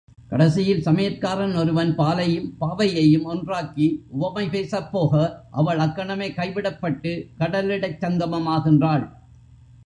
[0.29, 5.33] கடைசியில், சமையற்காரன் ஒருவன் பாலையும் பாவையையும் ஒன்றாக்கி உவமை பேசப்போக,
[5.51, 9.05] அவள் அக்கணமே கைவிடப்பட்டு, கடலிடைச் சங்கமம் ஆகின்றாள்.